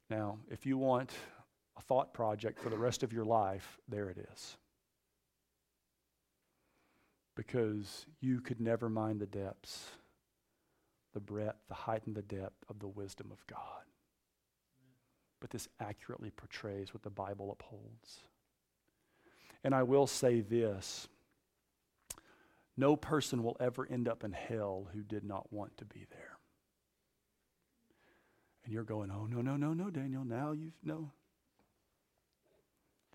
[0.10, 1.12] Now, if you want
[1.78, 4.58] a thought project for the rest of your life, there it is.
[7.34, 9.86] Because you could never mind the depths,
[11.14, 13.86] the breadth, the height, and the depth of the wisdom of God.
[15.40, 18.20] But this accurately portrays what the Bible upholds.
[19.64, 21.08] And I will say this
[22.78, 26.38] no person will ever end up in hell who did not want to be there.
[28.64, 31.12] And you're going, oh, no, no, no, no, Daniel, now you've, no.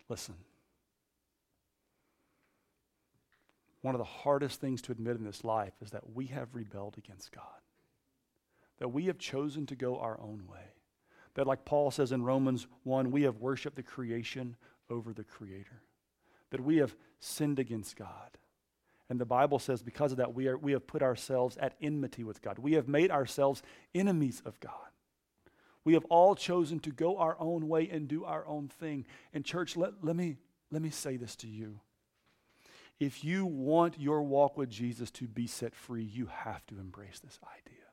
[0.09, 0.35] Listen.
[3.83, 6.99] One of the hardest things to admit in this life is that we have rebelled
[6.99, 7.44] against God,
[8.79, 10.75] that we have chosen to go our own way.
[11.35, 14.57] That, like Paul says in Romans 1, we have worshiped the creation
[14.90, 15.83] over the Creator
[16.51, 18.38] that we have sinned against God.
[19.09, 22.25] And the Bible says because of that, we, are, we have put ourselves at enmity
[22.25, 22.59] with God.
[22.59, 23.63] We have made ourselves
[23.94, 24.73] enemies of God.
[25.85, 29.07] We have all chosen to go our own way and do our own thing.
[29.33, 30.37] And, church, let, let, me,
[30.73, 31.79] let me say this to you.
[32.99, 37.21] If you want your walk with Jesus to be set free, you have to embrace
[37.21, 37.86] this idea.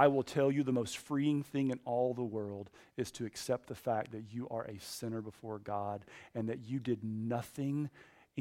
[0.00, 3.68] I will tell you the most freeing thing in all the world is to accept
[3.68, 7.90] the fact that you are a sinner before God and that you did nothing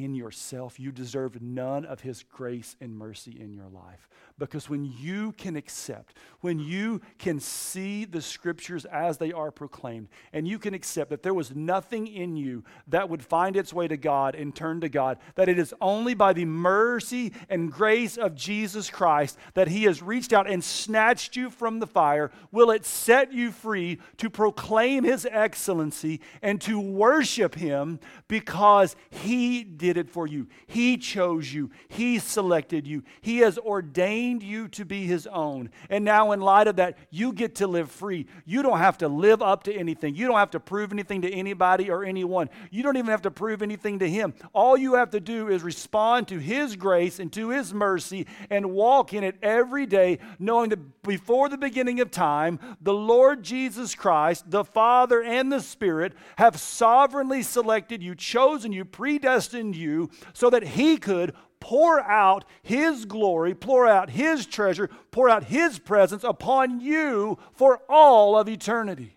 [0.04, 0.80] in yourself.
[0.80, 4.10] You deserve none of His grace and mercy in your life.
[4.38, 10.08] Because when you can accept, when you can see the scriptures as they are proclaimed,
[10.32, 13.88] and you can accept that there was nothing in you that would find its way
[13.88, 18.18] to God and turn to God, that it is only by the mercy and grace
[18.18, 22.72] of Jesus Christ that He has reached out and snatched you from the fire, will
[22.72, 29.89] it set you free to proclaim His excellency and to worship Him because He did
[29.98, 30.48] it for you.
[30.68, 35.70] He chose you, He selected you, He has ordained you to be His own.
[35.90, 38.28] And now, in light of that, you get to live free.
[38.46, 41.32] You don't have to live up to anything, you don't have to prove anything to
[41.32, 42.50] anybody or anyone.
[42.72, 44.34] You don't even have to prove anything to Him.
[44.54, 48.72] All you have to do is respond to His grace and to His mercy and
[48.72, 53.96] walk in it every day, knowing that before the beginning of time, the Lord Jesus
[53.96, 60.50] Christ, the Father, and the Spirit have sovereignly selected you, chosen you, predestined you, so
[60.50, 66.24] that He could pour out His glory, pour out His treasure, pour out His presence
[66.24, 69.16] upon you for all of eternity.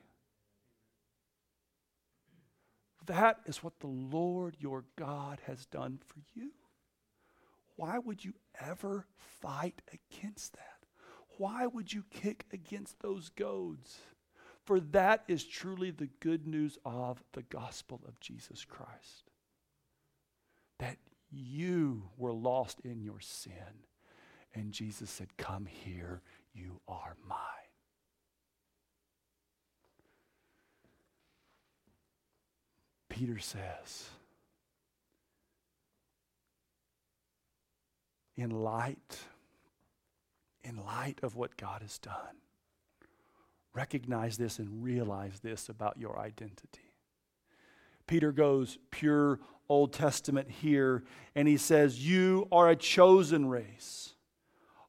[3.06, 6.50] That is what the Lord your God has done for you.
[7.76, 9.06] Why would you ever
[9.40, 10.86] fight against that?
[11.38, 13.98] Why would you kick against those goads?
[14.64, 19.31] For that is truly the good news of the gospel of Jesus Christ.
[20.82, 20.96] That
[21.30, 23.86] you were lost in your sin.
[24.52, 26.22] And Jesus said, Come here,
[26.52, 27.38] you are mine.
[33.08, 34.08] Peter says,
[38.36, 39.20] in light,
[40.64, 42.40] in light of what God has done,
[43.74, 46.94] recognize this and realize this about your identity.
[48.06, 49.38] Peter goes pure
[49.72, 51.02] Old Testament here,
[51.34, 54.14] and he says, You are a chosen race,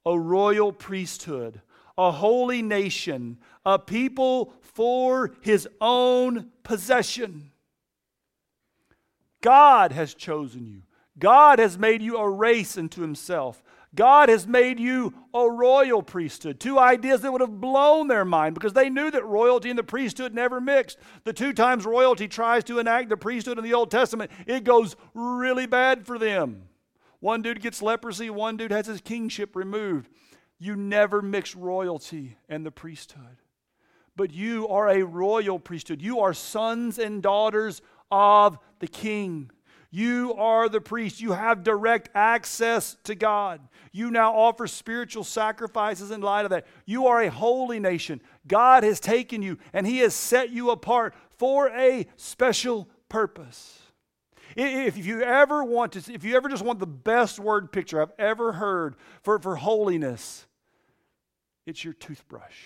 [0.05, 1.61] a royal priesthood,
[1.97, 7.51] a holy nation, a people for his own possession.
[9.39, 10.81] God has chosen you.
[11.17, 13.63] God has made you a race unto himself.
[13.95, 16.59] God has made you a royal priesthood.
[16.59, 19.83] Two ideas that would have blown their mind because they knew that royalty and the
[19.83, 20.97] priesthood never mixed.
[21.25, 24.95] The two times royalty tries to enact the priesthood in the Old Testament, it goes
[25.13, 26.69] really bad for them.
[27.19, 30.09] One dude gets leprosy, one dude has his kingship removed.
[30.57, 33.37] You never mix royalty and the priesthood.
[34.15, 36.01] But you are a royal priesthood.
[36.01, 37.81] You are sons and daughters
[38.11, 39.51] of the king.
[39.95, 41.21] You are the priest.
[41.21, 43.61] You have direct access to God.
[43.91, 46.65] You now offer spiritual sacrifices in light of that.
[46.87, 48.19] You are a holy nation.
[48.47, 53.83] God has taken you and He has set you apart for a special purpose.
[54.55, 58.13] If you ever want to, if you ever just want the best word picture I've
[58.17, 60.47] ever heard for, for holiness,
[61.67, 62.63] it's your toothbrush.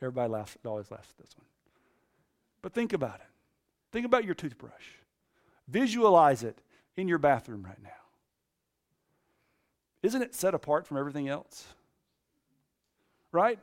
[0.00, 1.46] Everybody laughs, always laughs at this one.
[2.62, 3.26] But think about it.
[3.90, 4.84] Think about your toothbrush.
[5.68, 6.60] Visualize it
[6.96, 7.90] in your bathroom right now.
[10.02, 11.66] Isn't it set apart from everything else?
[13.32, 13.58] Right?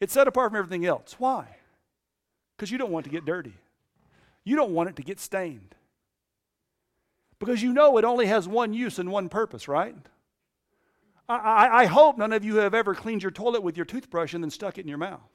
[0.00, 1.16] It's set apart from everything else.
[1.18, 1.56] Why?
[2.56, 3.54] Because you don't want to get dirty.
[4.44, 5.74] You don't want it to get stained.
[7.38, 9.96] Because you know it only has one use and one purpose, right?
[11.28, 14.32] I, I, I, hope none of you have ever cleaned your toilet with your toothbrush
[14.32, 15.28] and then stuck it in your mouth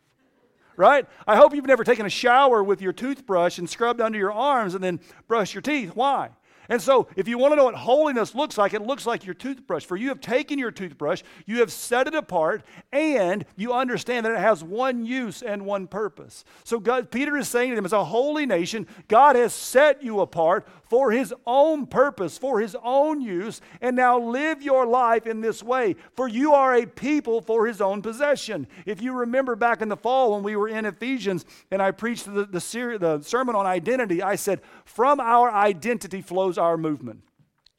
[0.81, 1.07] right?
[1.27, 4.73] I hope you've never taken a shower with your toothbrush and scrubbed under your arms
[4.73, 5.91] and then brushed your teeth.
[5.95, 6.31] Why?
[6.69, 9.33] And so, if you want to know what holiness looks like, it looks like your
[9.33, 9.85] toothbrush.
[9.85, 12.63] For you have taken your toothbrush, you have set it apart,
[12.93, 16.45] and you understand that it has one use and one purpose.
[16.63, 20.21] So, God, Peter is saying to them, as a holy nation, God has set you
[20.21, 25.39] apart for his own purpose, for his own use, and now live your life in
[25.39, 25.95] this way.
[26.17, 28.67] For you are a people for his own possession.
[28.85, 32.25] If you remember back in the fall when we were in Ephesians and I preached
[32.25, 37.21] the, the, ser- the sermon on identity, I said, From our identity flows our movement.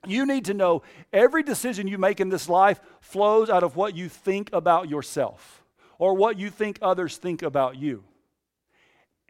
[0.07, 0.81] You need to know
[1.13, 5.63] every decision you make in this life flows out of what you think about yourself
[5.99, 8.05] or what you think others think about you.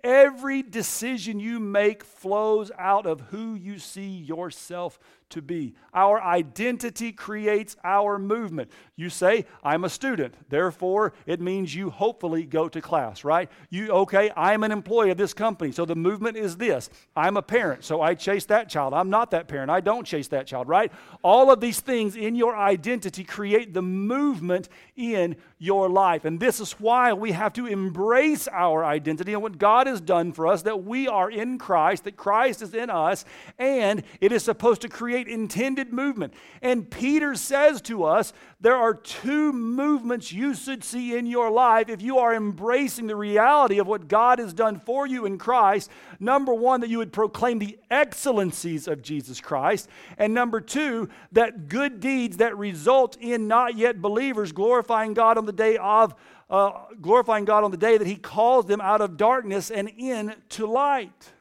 [0.05, 4.99] Every decision you make flows out of who you see yourself
[5.31, 5.75] to be.
[5.95, 8.71] Our identity creates our movement.
[9.03, 13.51] You say, I'm a student, therefore it means you hopefully go to class, right?
[13.69, 16.89] You, okay, I'm an employee of this company, so the movement is this.
[17.17, 18.95] I'm a parent, so I chase that child.
[18.95, 20.93] I'm not that parent, I don't chase that child, right?
[21.25, 26.25] All of these things in your identity create the movement in your life.
[26.25, 30.33] And this is why we have to embrace our identity and what God has done
[30.33, 33.25] for us, that we are in Christ, that Christ is in us,
[33.59, 36.35] and it is supposed to create intended movement.
[36.61, 38.33] And Peter says to us,
[38.63, 43.17] there are two movements you should see in your life if you are embracing the
[43.17, 45.91] reality of what God has done for you in Christ.
[46.21, 49.89] Number one, that you would proclaim the excellencies of Jesus Christ.
[50.17, 55.45] And number two, that good deeds that result in not yet believers glorifying God on
[55.45, 56.15] the day of,
[56.49, 60.67] uh, glorifying God on the day that He calls them out of darkness and into
[60.67, 61.33] light.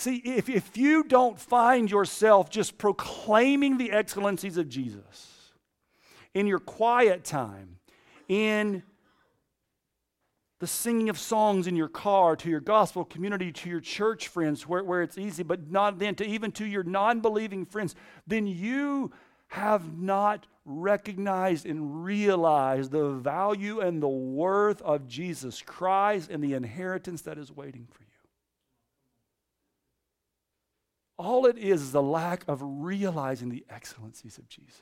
[0.00, 5.52] See, if, if you don't find yourself just proclaiming the excellencies of Jesus
[6.32, 7.76] in your quiet time,
[8.26, 8.82] in
[10.58, 14.66] the singing of songs in your car, to your gospel community, to your church friends,
[14.66, 17.94] where, where it's easy, but not then to even to your non believing friends,
[18.26, 19.12] then you
[19.48, 26.54] have not recognized and realized the value and the worth of Jesus Christ and the
[26.54, 28.09] inheritance that is waiting for you.
[31.20, 34.80] All it is is a lack of realizing the excellencies of Jesus.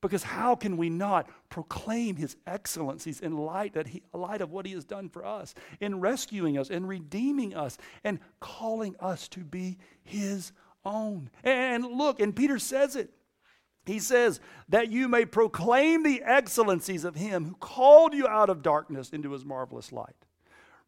[0.00, 4.66] Because how can we not proclaim his excellencies in light, that he, light of what
[4.66, 9.40] he has done for us, in rescuing us, in redeeming us, and calling us to
[9.44, 10.50] be his
[10.84, 11.30] own?
[11.44, 13.10] And look, and Peter says it.
[13.86, 18.62] He says, that you may proclaim the excellencies of him who called you out of
[18.62, 20.16] darkness into his marvelous light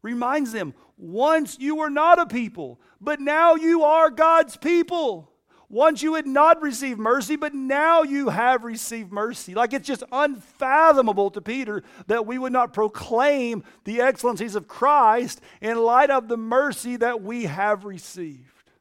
[0.01, 5.31] reminds them once you were not a people, but now you are God's people.
[5.69, 9.53] Once you had not received mercy, but now you have received mercy.
[9.53, 15.41] Like it's just unfathomable to Peter that we would not proclaim the excellencies of Christ
[15.59, 18.71] in light of the mercy that we have received.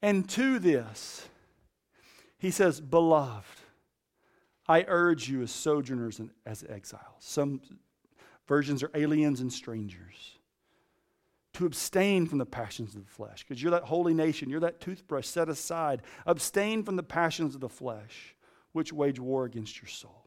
[0.00, 1.26] And to this,
[2.38, 3.58] he says, Beloved,
[4.68, 7.02] I urge you as sojourners and as exiles.
[7.18, 7.60] Some
[8.48, 10.38] Versions are aliens and strangers.
[11.54, 14.80] To abstain from the passions of the flesh, because you're that holy nation, you're that
[14.80, 16.02] toothbrush set aside.
[16.24, 18.34] Abstain from the passions of the flesh,
[18.72, 20.24] which wage war against your soul.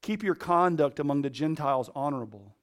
[0.00, 2.54] Keep your conduct among the Gentiles honorable,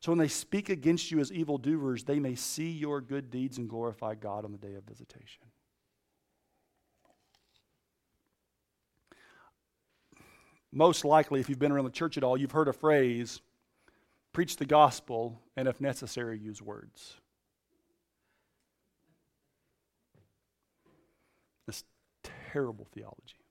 [0.00, 3.68] so when they speak against you as evildoers, they may see your good deeds and
[3.68, 5.42] glorify God on the day of visitation.
[10.70, 13.40] Most likely, if you've been around the church at all, you've heard a phrase
[14.38, 17.16] preach the gospel, and if necessary, use words.
[21.66, 21.82] This
[22.52, 23.42] terrible theology.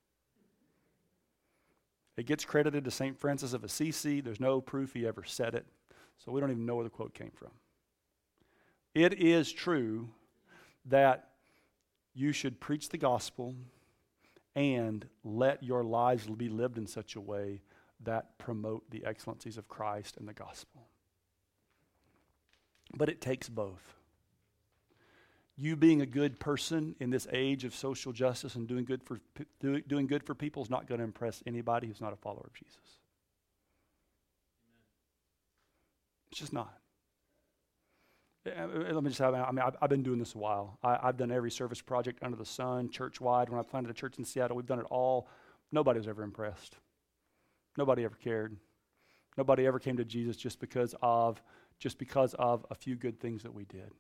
[2.16, 3.20] It gets credited to St.
[3.20, 4.22] Francis of Assisi.
[4.22, 5.66] There's no proof he ever said it,
[6.20, 7.52] so we don't even know where the quote came from.
[8.96, 10.08] It is true
[10.86, 11.32] that
[12.14, 13.56] you should preach the gospel
[14.56, 17.60] and let your lives be lived in such a way
[18.04, 20.88] that promote the excellencies of Christ and the gospel.
[22.96, 23.96] But it takes both.
[25.56, 29.20] You being a good person in this age of social justice and doing good for,
[29.60, 32.54] doing good for people is not going to impress anybody who's not a follower of
[32.54, 32.78] Jesus.
[36.32, 36.78] It's just not.
[38.46, 40.78] Eh, eh, let me just have, I mean, I've, I've been doing this a while.
[40.84, 43.50] I, have done every service project under the sun, church wide.
[43.50, 45.28] When I planted a church in Seattle, we've done it all.
[45.72, 46.76] Nobody was ever impressed.
[47.78, 48.58] Nobody ever cared.
[49.38, 51.42] Nobody ever came to Jesus just because of
[51.80, 53.92] just because of a few good things that we did.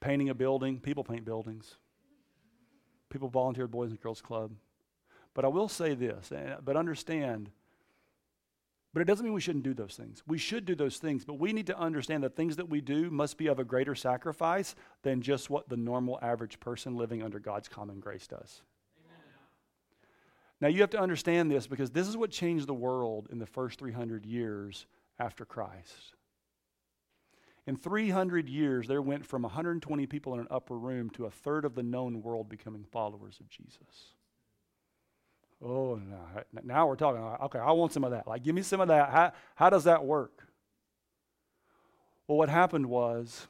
[0.00, 1.76] Painting a building, people paint buildings.
[3.10, 4.52] People volunteer at Boys and Girls Club.
[5.34, 6.32] But I will say this,
[6.64, 7.50] but understand,
[8.94, 10.22] but it doesn't mean we shouldn't do those things.
[10.26, 13.10] We should do those things, but we need to understand that things that we do
[13.10, 17.38] must be of a greater sacrifice than just what the normal average person living under
[17.38, 18.62] God's common grace does.
[20.62, 23.46] Now, you have to understand this because this is what changed the world in the
[23.46, 24.86] first 300 years
[25.18, 26.14] after Christ.
[27.66, 31.64] In 300 years, there went from 120 people in an upper room to a third
[31.64, 34.14] of the known world becoming followers of Jesus.
[35.60, 36.00] Oh,
[36.62, 37.20] now we're talking.
[37.20, 38.28] Okay, I want some of that.
[38.28, 39.10] Like, give me some of that.
[39.10, 40.46] How, how does that work?
[42.28, 43.48] Well, what happened was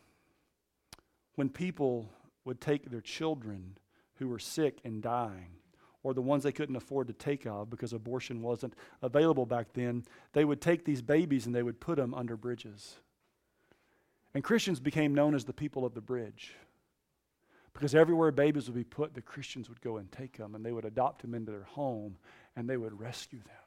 [1.34, 2.08] when people
[2.46, 3.76] would take their children
[4.14, 5.56] who were sick and dying
[6.02, 10.04] or the ones they couldn't afford to take of because abortion wasn't available back then,
[10.32, 12.96] they would take these babies and they would put them under bridges.
[14.34, 16.54] And Christians became known as the people of the bridge.
[17.74, 20.72] Because everywhere babies would be put, the Christians would go and take them and they
[20.72, 22.16] would adopt them into their home
[22.56, 23.61] and they would rescue them.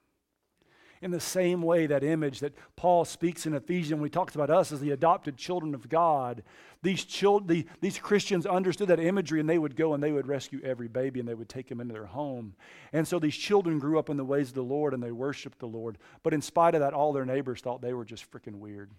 [1.06, 4.49] In the same way, that image that Paul speaks in Ephesians when he talks about
[4.49, 6.41] us as the adopted children of God,
[6.82, 10.26] these, children, the, these Christians understood that imagery and they would go and they would
[10.26, 12.56] rescue every baby and they would take him into their home.
[12.91, 15.60] And so these children grew up in the ways of the Lord and they worshiped
[15.60, 15.99] the Lord.
[16.24, 18.89] But in spite of that, all their neighbors thought they were just freaking weird.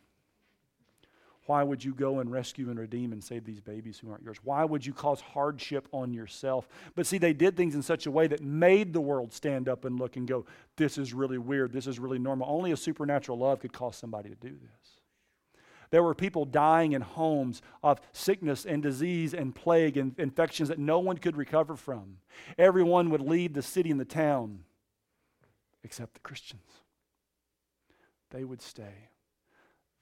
[1.47, 4.39] Why would you go and rescue and redeem and save these babies who aren't yours?
[4.43, 6.69] Why would you cause hardship on yourself?
[6.95, 9.85] But see, they did things in such a way that made the world stand up
[9.85, 10.45] and look and go,
[10.77, 11.73] this is really weird.
[11.73, 12.49] This is really normal.
[12.51, 14.91] Only a supernatural love could cause somebody to do this.
[15.91, 20.79] There were people dying in homes of sickness and disease and plague and infections that
[20.79, 22.19] no one could recover from.
[22.59, 24.65] Everyone would leave the city and the town
[25.85, 26.83] except the Christians.
[28.31, 29.11] They would stay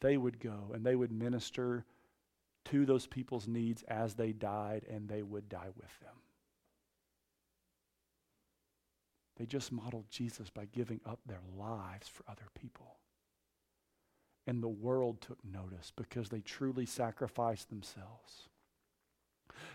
[0.05, 1.83] they would go and they would minister
[2.67, 6.15] to those people's needs as they died, and they would die with them.
[9.37, 12.97] They just modeled Jesus by giving up their lives for other people.
[14.47, 18.49] And the world took notice because they truly sacrificed themselves.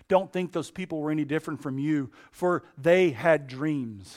[0.08, 4.16] Don't think those people were any different from you, for they had dreams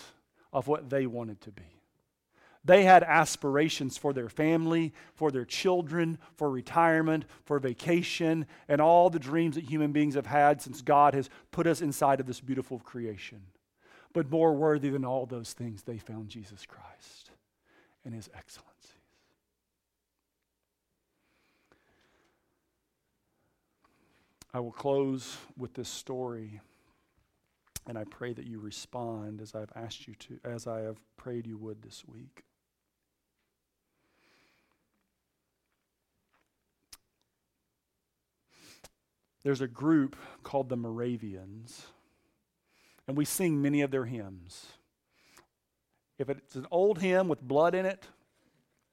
[0.52, 1.81] of what they wanted to be.
[2.64, 9.10] They had aspirations for their family, for their children, for retirement, for vacation, and all
[9.10, 12.40] the dreams that human beings have had since God has put us inside of this
[12.40, 13.42] beautiful creation.
[14.12, 17.30] But more worthy than all those things, they found Jesus Christ
[18.04, 18.68] and his excellencies.
[24.54, 26.60] I will close with this story.
[27.88, 31.48] And I pray that you respond as I've asked you to, as I have prayed
[31.48, 32.44] you would this week.
[39.42, 41.86] There's a group called the Moravians,
[43.08, 44.66] and we sing many of their hymns.
[46.18, 48.06] If it's an old hymn with blood in it,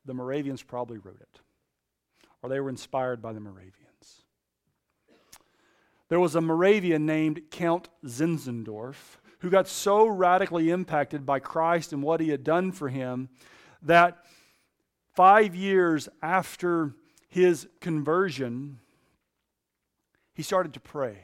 [0.05, 1.39] the Moravians probably wrote it,
[2.41, 3.75] or they were inspired by the Moravians.
[6.07, 12.01] There was a Moravian named Count Zinzendorf who got so radically impacted by Christ and
[12.01, 13.29] what he had done for him
[13.83, 14.25] that
[15.13, 16.95] five years after
[17.29, 18.79] his conversion,
[20.39, 21.17] he started to pray.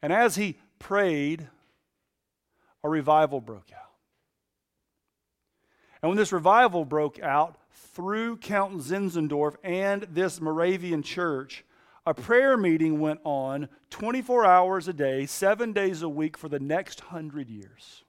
[0.00, 1.48] And as he prayed,
[2.84, 3.90] a revival broke out.
[6.00, 11.64] And when this revival broke out through Count Zinzendorf and this Moravian church,
[12.06, 16.60] a prayer meeting went on 24 hours a day, seven days a week for the
[16.60, 18.03] next hundred years.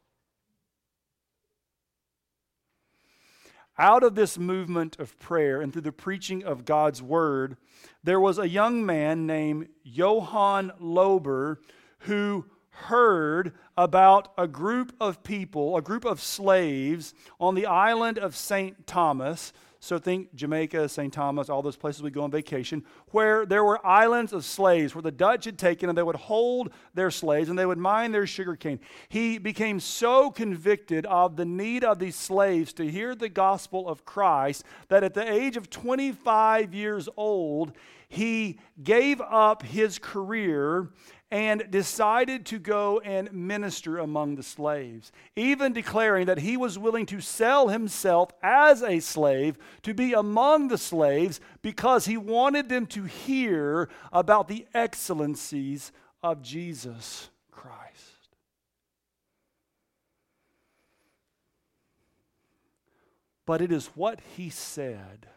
[3.77, 7.57] Out of this movement of prayer and through the preaching of God's word,
[8.03, 11.59] there was a young man named Johann Dober
[11.99, 12.45] who
[12.75, 18.85] heard about a group of people, a group of slaves on the island of St.
[18.85, 19.53] Thomas
[19.85, 21.13] so think Jamaica, St.
[21.13, 25.03] Thomas, all those places we go on vacation, where there were islands of slaves where
[25.03, 28.25] the Dutch had taken and they would hold their slaves and they would mine their
[28.25, 28.79] sugarcane.
[29.09, 34.05] He became so convicted of the need of these slaves to hear the gospel of
[34.05, 37.73] Christ that at the age of 25 years old,
[38.07, 40.89] he gave up his career
[41.35, 47.05] and decided to go and minister among the slaves, even declaring that he was willing
[47.05, 52.85] to sell himself as a slave to be among the slaves because he wanted them
[52.85, 55.91] to hear about the excellencies
[56.23, 58.29] of Jesus Christ.
[63.45, 65.27] But it is what he said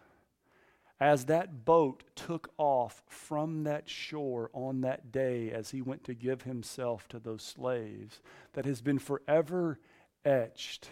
[1.00, 6.14] as that boat took off from that shore on that day as he went to
[6.14, 8.20] give himself to those slaves
[8.54, 9.78] that has been forever
[10.24, 10.90] etched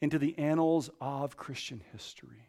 [0.00, 2.48] into the annals of Christian history.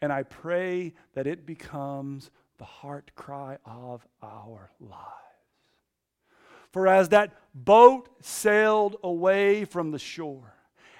[0.00, 5.02] And I pray that it becomes the heart cry of our lives.
[6.70, 10.55] For as that boat sailed away from the shore,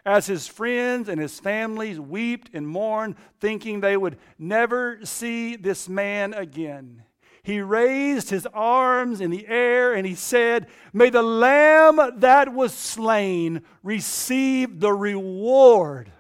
[0.07, 5.89] as his friends and his families wept and mourned, thinking they would never see this
[5.89, 7.03] man again.
[7.43, 12.73] He raised his arms in the air and he said, May the lamb that was
[12.73, 16.13] slain receive the reward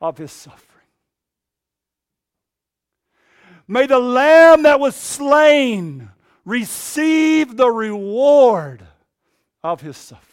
[0.00, 0.68] of his suffering.
[3.66, 6.10] May the lamb that was slain
[6.44, 8.86] receive the reward
[9.62, 10.31] of his suffering.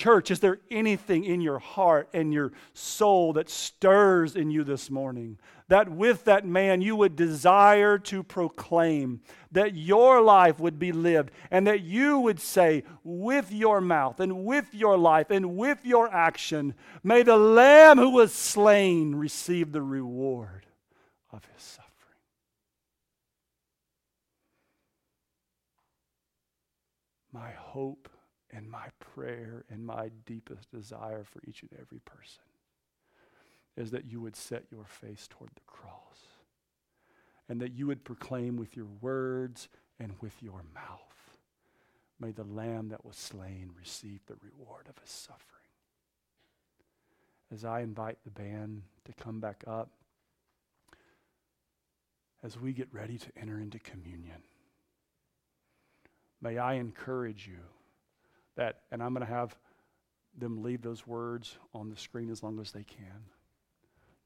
[0.00, 4.88] Church, is there anything in your heart and your soul that stirs in you this
[4.88, 5.38] morning?
[5.68, 9.20] That with that man you would desire to proclaim,
[9.52, 14.46] that your life would be lived, and that you would say with your mouth and
[14.46, 16.72] with your life and with your action,
[17.02, 20.64] May the Lamb who was slain receive the reward
[21.30, 21.90] of his suffering.
[27.34, 28.08] My hope
[28.52, 32.42] and my prayer and my deepest desire for each and every person
[33.76, 36.18] is that you would set your face toward the cross
[37.48, 41.00] and that you would proclaim with your words and with your mouth,
[42.18, 45.46] May the Lamb that was slain receive the reward of his suffering.
[47.52, 49.90] As I invite the band to come back up,
[52.42, 54.42] as we get ready to enter into communion,
[56.40, 57.58] may I encourage you
[58.60, 59.56] that, and I'm going to have
[60.36, 63.24] them leave those words on the screen as long as they can.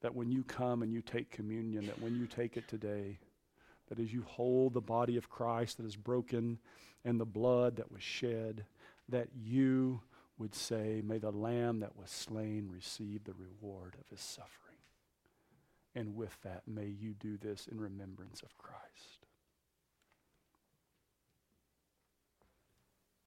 [0.01, 3.17] That when you come and you take communion, that when you take it today,
[3.87, 6.59] that as you hold the body of Christ that is broken
[7.05, 8.65] and the blood that was shed,
[9.07, 10.01] that you
[10.37, 14.51] would say, May the lamb that was slain receive the reward of his suffering.
[15.95, 19.14] And with that, may you do this in remembrance of Christ.